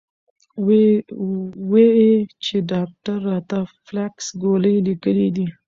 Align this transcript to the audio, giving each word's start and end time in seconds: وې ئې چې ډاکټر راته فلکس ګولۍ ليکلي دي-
وې 1.75 1.85
ئې 1.99 2.13
چې 2.43 2.55
ډاکټر 2.71 3.17
راته 3.29 3.59
فلکس 3.85 4.25
ګولۍ 4.43 4.75
ليکلي 4.87 5.27
دي- 5.35 5.45